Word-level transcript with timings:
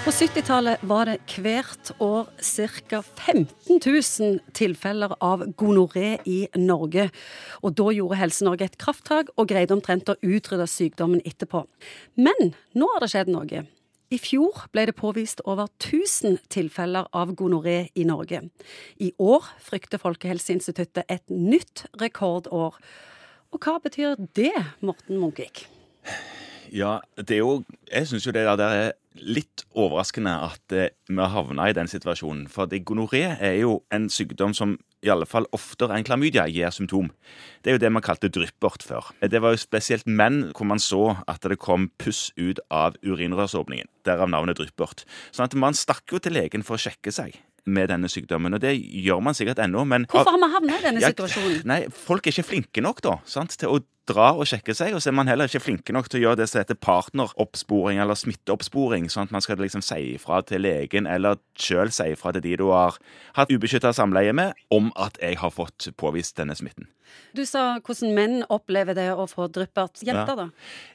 På 0.00 0.10
70-tallet 0.10 0.80
var 0.88 1.10
det 1.10 1.18
hvert 1.44 1.90
år 2.00 2.30
ca. 2.40 3.02
15 3.02 3.80
000 3.84 4.38
tilfeller 4.56 5.12
av 5.20 5.42
gonoré 5.60 6.14
i 6.24 6.38
Norge. 6.56 7.10
Og 7.60 7.74
da 7.76 7.90
gjorde 7.92 8.16
Helse-Norge 8.16 8.64
et 8.70 8.78
krafttak 8.80 9.28
og 9.36 9.50
greide 9.50 9.76
omtrent 9.76 10.08
å 10.08 10.16
utrydde 10.24 10.64
sykdommen 10.72 11.20
etterpå. 11.28 11.66
Men 12.16 12.54
nå 12.72 12.88
har 12.94 13.04
det 13.04 13.10
skjedd 13.12 13.28
noe. 13.28 13.66
I 14.10 14.18
fjor 14.18 14.64
ble 14.72 14.86
det 14.88 14.96
påvist 14.96 15.44
over 15.44 15.68
1000 15.68 16.40
tilfeller 16.48 17.12
av 17.12 17.34
gonoré 17.36 17.90
i 17.92 18.08
Norge. 18.08 18.40
I 18.96 19.12
år 19.20 19.52
frykter 19.60 20.00
Folkehelseinstituttet 20.00 21.04
et 21.12 21.28
nytt 21.28 21.84
rekordår. 22.00 22.80
Og 23.52 23.60
hva 23.60 23.76
betyr 23.84 24.16
det, 24.32 24.56
Morten 24.80 25.20
Munkvik? 25.20 25.66
Ja, 26.72 27.00
det 27.18 27.36
er 27.36 27.44
jo 27.44 27.62
Jeg 27.90 28.06
syns 28.08 28.26
jo 28.26 28.32
det 28.32 28.46
der 28.46 28.74
er 28.80 28.92
litt 29.18 29.64
overraskende 29.74 30.32
at 30.46 30.74
eh, 30.76 30.92
vi 31.08 31.18
har 31.18 31.32
havna 31.34 31.68
i 31.70 31.74
den 31.76 31.90
situasjonen. 31.90 32.46
For 32.50 32.70
gonoré 32.86 33.24
er 33.36 33.58
jo 33.60 33.80
en 33.94 34.08
sykdom 34.12 34.54
som 34.56 34.76
i 35.00 35.08
alle 35.08 35.24
fall 35.28 35.46
oftere 35.56 35.96
enn 35.96 36.04
klamydia 36.04 36.44
gir 36.52 36.72
symptom. 36.74 37.08
Det 37.64 37.72
er 37.72 37.78
jo 37.78 37.82
det 37.82 37.92
man 37.92 38.04
kalte 38.04 38.28
dryppert 38.32 38.84
før. 38.84 39.10
Det 39.20 39.40
var 39.40 39.54
jo 39.54 39.62
spesielt 39.62 40.06
menn 40.06 40.50
hvor 40.52 40.68
man 40.68 40.82
så 40.82 41.16
at 41.30 41.46
det 41.48 41.58
kom 41.62 41.88
puss 42.00 42.28
ut 42.36 42.60
av 42.68 42.98
urinrørsåpningen. 43.00 43.88
Derav 44.06 44.30
navnet 44.32 44.60
dryppert. 44.60 45.06
Sånn 45.32 45.48
at 45.48 45.56
man 45.56 45.78
stakk 45.78 46.04
jo 46.12 46.20
til 46.20 46.36
legen 46.36 46.66
for 46.66 46.76
å 46.76 46.84
sjekke 46.84 47.14
seg 47.14 47.38
med 47.70 47.90
denne 47.92 48.08
sykdommen. 48.12 48.56
Og 48.56 48.62
det 48.62 48.74
gjør 48.76 49.22
man 49.24 49.36
sikkert 49.36 49.60
ennå, 49.64 49.86
men 49.88 50.06
Hvorfor 50.10 50.36
har 50.36 50.42
vi 50.42 50.52
havna 50.54 50.76
i 50.78 50.84
denne 50.84 51.04
situasjonen? 51.04 51.64
Nei, 51.68 51.80
Folk 51.92 52.28
er 52.28 52.36
ikke 52.36 52.48
flinke 52.52 52.84
nok 52.84 53.02
da, 53.04 53.16
sant, 53.28 53.56
til 53.60 53.72
å 53.72 53.80
dra 54.10 54.30
og 54.34 54.46
sjekke 54.50 54.74
seg, 54.76 54.94
og 54.94 55.02
så 55.02 55.10
er 55.10 55.16
man 55.18 55.30
heller 55.30 55.48
ikke 55.50 55.62
flinke 55.64 55.94
nok 55.96 56.10
til 56.10 56.20
å 56.20 56.24
gjøre 56.26 56.42
det 56.42 56.48
som 56.50 56.60
heter 56.60 56.78
partneroppsporing 56.82 58.00
eller 58.02 58.18
smitteoppsporing, 58.18 59.08
sånn 59.10 59.28
at 59.28 59.34
man 59.34 59.44
skal 59.44 59.60
liksom 59.62 59.84
si 59.84 60.14
ifra 60.16 60.42
til 60.46 60.64
legen 60.66 61.08
eller 61.10 61.40
sjøl 61.58 61.92
si 61.94 62.10
ifra 62.14 62.34
til 62.36 62.44
de 62.46 62.56
du 62.60 62.68
har 62.70 62.98
hatt 63.38 63.52
ubeskytta 63.52 63.94
samleie 63.96 64.34
med, 64.36 64.58
om 64.74 64.92
at 65.00 65.18
jeg 65.22 65.40
har 65.40 65.54
fått 65.54 65.90
påvist 66.00 66.36
denne 66.40 66.58
smitten. 66.58 66.90
Du 67.34 67.42
sa 67.46 67.78
hvordan 67.78 68.14
menn 68.14 68.36
opplever 68.50 68.94
det 68.94 69.08
å 69.14 69.26
få 69.30 69.48
dryppert. 69.50 70.02
Jenter, 70.02 70.30
Ja. 70.30 70.34
da? 70.36 70.50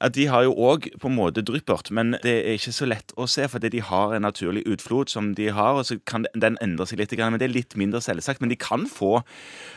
Ja, 0.00 0.08
De 0.08 0.26
har 0.26 0.42
jo 0.44 0.54
òg 0.54 0.88
på 1.00 1.08
en 1.08 1.16
måte 1.16 1.42
dryppert, 1.42 1.90
men 1.90 2.12
det 2.22 2.34
er 2.46 2.54
ikke 2.58 2.74
så 2.74 2.86
lett 2.86 3.12
å 3.16 3.28
se, 3.28 3.46
fordi 3.48 3.70
de 3.70 3.80
har 3.80 4.14
en 4.14 4.22
naturlig 4.22 4.66
utflod 4.66 5.08
som 5.08 5.34
de 5.34 5.48
har, 5.48 5.74
og 5.74 5.84
så 5.84 5.98
kan 6.04 6.26
den 6.34 6.58
endre 6.60 6.86
seg 6.86 6.98
litt, 6.98 7.16
men 7.16 7.38
det 7.38 7.48
er 7.48 7.54
litt 7.54 7.76
mindre 7.76 8.00
selvsagt. 8.00 8.40
Men 8.40 8.50
de 8.50 8.56
kan 8.56 8.86
få 8.86 9.22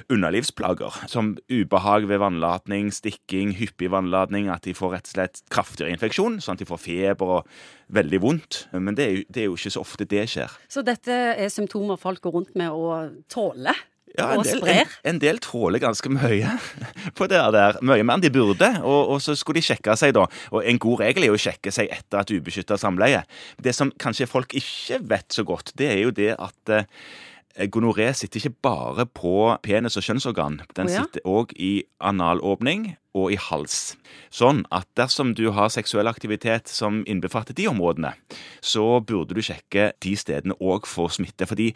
underlivsplager, 0.09 1.07
som 1.07 1.37
ubehag 1.49 2.07
ved 2.07 2.19
vannlatning, 2.19 2.91
stikking, 3.29 3.53
hyppig 3.57 3.91
vannladning, 3.91 4.49
at 4.49 4.63
de 4.63 4.73
får 4.73 4.95
rett 4.95 5.09
og 5.09 5.13
slett 5.13 5.41
kraftigere 5.49 5.91
infeksjon, 5.93 6.39
sånn 6.41 6.57
at 6.57 6.63
de 6.63 6.69
får 6.69 6.81
feber 6.81 7.35
og 7.39 7.47
veldig 7.89 8.21
vondt. 8.21 8.67
Men 8.73 8.95
det 8.95 9.05
er 9.05 9.13
jo, 9.13 9.23
det 9.29 9.41
er 9.41 9.47
jo 9.49 9.55
ikke 9.57 9.71
så 9.71 9.83
ofte 9.83 10.05
det 10.05 10.25
skjer. 10.29 10.49
Så 10.69 10.81
dette 10.81 11.11
er 11.11 11.49
symptomer 11.49 11.99
folk 11.99 12.21
går 12.21 12.31
rundt 12.31 12.55
med 12.55 12.71
og 12.71 13.23
tåler? 13.29 13.75
Ja, 14.17 14.33
en 14.33 14.41
del, 14.41 14.63
en, 14.65 14.87
en 15.05 15.19
del 15.21 15.37
tåler 15.37 15.79
ganske 15.79 16.09
mye 16.09 16.55
på 17.17 17.27
det 17.29 17.39
der. 17.53 17.77
Mye 17.85 18.03
mer 18.03 18.17
enn 18.17 18.23
de 18.25 18.31
burde. 18.33 18.67
Og, 18.81 19.13
og 19.13 19.21
så 19.21 19.35
skulle 19.37 19.61
de 19.61 19.67
sjekke 19.69 19.93
seg, 19.99 20.15
da. 20.17 20.25
Og 20.49 20.65
en 20.65 20.81
god 20.81 21.03
regel 21.03 21.27
er 21.27 21.31
jo 21.31 21.37
å 21.37 21.43
sjekke 21.45 21.71
seg 21.71 21.91
etter 21.93 22.23
et 22.23 22.33
ubeskytta 22.33 22.79
samleie. 22.81 23.21
Det 23.61 23.75
som 23.77 23.93
kanskje 24.01 24.27
folk 24.29 24.57
ikke 24.57 25.03
vet 25.13 25.29
så 25.35 25.45
godt, 25.45 25.75
det 25.77 25.91
er 25.93 26.01
jo 26.01 26.15
det 26.15 26.31
at 26.41 26.73
eh, 26.73 27.69
gonoré 27.69 28.09
sitter 28.17 28.41
ikke 28.41 28.65
bare 28.65 29.05
på 29.05 29.35
penis 29.65 29.99
og 30.01 30.09
kjønnsorgan. 30.09 30.63
Den 30.73 30.89
oh, 30.89 30.95
ja? 30.95 31.05
sitter 31.05 31.29
òg 31.29 31.53
i 31.61 31.75
analåpning 32.01 32.95
og 33.17 33.31
i 33.33 33.37
hals. 33.41 33.95
Sånn 34.33 34.61
at 34.73 34.85
dersom 34.99 35.33
du 35.37 35.47
har 35.55 35.71
seksuell 35.73 36.09
aktivitet 36.09 36.69
som 36.69 37.01
innbefatter 37.09 37.55
de 37.57 37.65
områdene, 37.69 38.13
så 38.61 38.99
burde 39.01 39.33
du 39.33 39.41
sjekke 39.45 39.89
de 40.03 40.13
stedene 40.19 40.57
òg 40.61 40.85
for 40.89 41.09
smitte. 41.13 41.47
Fordi 41.49 41.71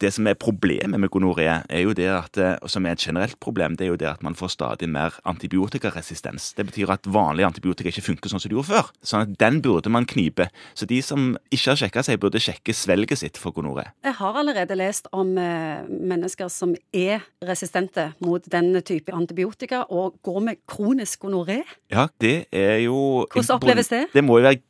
det 0.00 0.14
som 0.16 0.28
er 0.28 0.38
problemet 0.40 1.00
med 1.00 1.12
gonoré, 1.12 1.48
er 1.68 1.84
jo 1.84 1.94
det 1.96 2.08
at, 2.08 2.38
eh, 2.38 2.56
som 2.66 2.86
er 2.86 2.96
et 2.96 3.04
generelt 3.04 3.38
problem, 3.40 3.76
det 3.76 3.86
er 3.86 3.92
jo 3.92 4.00
det 4.00 4.08
at 4.08 4.22
man 4.22 4.34
får 4.34 4.54
stadig 4.56 4.88
mer 4.88 5.12
antibiotikaresistens. 5.28 6.54
Det 6.56 6.66
betyr 6.66 6.90
at 6.90 7.06
vanlige 7.06 7.46
antibiotika 7.46 7.92
ikke 7.92 8.08
funker 8.08 8.32
sånn 8.32 8.40
som 8.40 8.48
de 8.48 8.56
gjorde 8.56 8.72
før. 8.72 8.90
Sånn 9.02 9.26
at 9.26 9.38
den 9.38 9.60
burde 9.60 9.92
man 9.92 10.08
knipe. 10.08 10.48
Så 10.74 10.88
de 10.88 11.02
som 11.02 11.36
ikke 11.50 11.74
har 11.74 11.80
sjekka 11.82 12.04
seg, 12.04 12.20
burde 12.20 12.40
sjekke 12.40 12.72
svelget 12.72 13.20
sitt 13.20 13.36
for 13.36 13.52
gonoré. 13.52 13.90
Jeg 14.04 14.16
har 14.16 14.34
allerede 14.40 14.76
lest 14.78 15.08
om 15.12 15.36
eh, 15.36 15.84
mennesker 15.84 16.48
som 16.48 16.74
er 16.92 17.26
resistente 17.44 18.12
mot 18.24 18.42
denne 18.48 18.80
type 18.80 19.12
antibiotika, 19.12 19.84
og 19.90 20.18
går 20.22 20.40
med 20.40 20.64
kronisk 20.78 21.26
gonoré. 21.26 21.64
Ja, 21.90 22.06
det 22.22 22.46
er 22.54 22.78
jo 22.86 23.26
Hvordan 23.32 23.58
oppleves 23.58 23.90
det? 23.90 24.06
Det 24.14 24.24
må 24.24 24.38
jo 24.38 24.46
være 24.46 24.62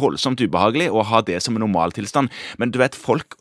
voldsomt 0.00 0.40
ubehagelig 0.40 0.90
å 0.92 1.04
ha 1.06 1.20
det 1.24 1.38
som 1.44 1.56
en 1.56 1.64
normaltilstand. 1.64 2.32
Men 2.58 2.72
du 2.72 2.80
vet, 2.80 2.96
folk 2.96 3.36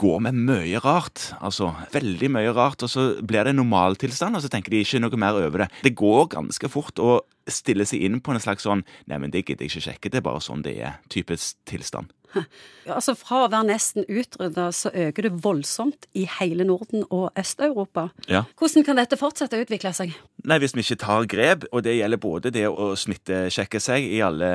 går 0.00 0.22
med 0.24 0.38
mye 0.48 0.80
rart. 0.80 1.30
Altså 1.44 1.72
veldig 1.92 2.30
mye 2.32 2.54
rart. 2.56 2.82
Og 2.86 2.92
så 2.92 3.06
blir 3.20 3.44
det 3.46 3.56
normaltilstand, 3.58 4.36
og 4.38 4.44
så 4.44 4.50
tenker 4.52 4.72
de 4.72 4.80
ikke 4.84 5.02
noe 5.02 5.20
mer 5.20 5.36
over 5.40 5.64
det. 5.66 5.68
Det 5.84 5.96
går 5.98 6.30
ganske 6.36 6.70
fort 6.72 7.02
å 7.02 7.20
stille 7.50 7.86
seg 7.88 8.06
inn 8.06 8.20
på 8.22 8.32
en 8.32 8.42
slags 8.42 8.62
sånn 8.66 8.84
Nei, 9.10 9.18
men 9.18 9.32
det 9.32 9.42
gidder 9.42 9.66
jeg 9.66 9.72
ikke 9.72 9.86
sjekke, 9.88 10.10
det 10.12 10.20
er 10.20 10.26
bare 10.26 10.42
sånn 10.44 10.64
det 10.64 10.76
er. 10.78 10.98
Typisk 11.12 11.58
tilstand. 11.68 12.12
Ja, 12.30 12.94
Altså 12.94 13.16
Fra 13.18 13.44
å 13.44 13.50
være 13.50 13.68
nesten 13.72 14.06
utrydda, 14.06 14.68
så 14.74 14.92
øker 14.94 15.26
det 15.26 15.32
voldsomt 15.44 16.06
i 16.14 16.26
hele 16.38 16.64
Norden 16.66 17.04
og 17.10 17.30
Øst-Europa. 17.38 18.08
Ja. 18.30 18.44
Hvordan 18.58 18.86
kan 18.86 19.00
dette 19.00 19.18
fortsette 19.20 19.58
å 19.58 19.64
utvikle 19.64 19.92
seg? 19.96 20.14
Nei, 20.50 20.56
hvis 20.58 20.72
vi 20.74 20.82
ikke 20.82 20.96
tar 20.98 21.26
grep, 21.30 21.64
og 21.70 21.84
det 21.86 21.92
gjelder 21.94 22.18
både 22.18 22.50
det 22.50 22.64
å 22.66 22.88
smittesjekke 22.98 23.78
seg 23.78 24.02
i 24.02 24.18
alle 24.26 24.48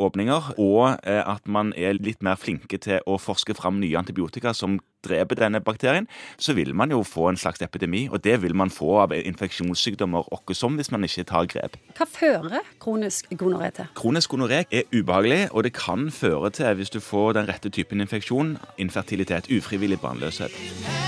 åpninger, 0.00 0.54
og 0.56 1.02
eh, 1.04 1.20
at 1.20 1.44
man 1.44 1.74
er 1.76 1.98
litt 2.00 2.24
mer 2.24 2.38
flinke 2.40 2.78
til 2.80 3.04
å 3.04 3.18
forske 3.20 3.52
fram 3.58 3.76
nye 3.82 3.98
antibiotika 4.00 4.54
som 4.56 4.78
dreper 5.04 5.36
denne 5.42 5.60
bakterien, 5.60 6.08
så 6.40 6.56
vil 6.56 6.72
man 6.72 6.94
jo 6.94 7.02
få 7.04 7.28
en 7.28 7.36
slags 7.36 7.60
epidemi, 7.60 8.06
og 8.08 8.24
det 8.24 8.38
vil 8.40 8.56
man 8.56 8.72
få 8.72 9.02
av 9.02 9.12
infeksjonssykdommer 9.18 10.32
også 10.32 10.56
som 10.56 10.80
hvis 10.80 10.92
man 10.94 11.04
ikke 11.04 11.28
tar 11.28 11.52
grep. 11.52 11.76
Hva 12.00 12.08
fører 12.08 12.72
kronisk 12.80 13.28
gonoré 13.36 13.74
til? 13.76 13.92
Kronisk 13.98 14.32
gonoré 14.32 14.64
er 14.72 14.88
ubehagelig, 14.88 15.50
og 15.52 15.68
det 15.68 15.76
kan 15.76 16.08
føre 16.08 16.48
til, 16.48 16.72
hvis 16.80 16.96
du 16.96 17.02
får 17.04 17.36
den 17.42 17.52
rette 17.52 17.68
typen 17.68 18.00
infeksjon, 18.00 18.56
infertilitet, 18.80 19.52
ufrivillig 19.52 20.00
barnløshet. 20.00 21.01